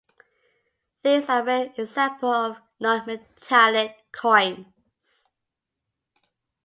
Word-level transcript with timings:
These 1.03 1.29
are 1.29 1.41
a 1.43 1.45
rare 1.45 1.73
example 1.77 2.31
of 2.31 2.57
non-metallic 2.79 3.97
coins. 4.11 5.27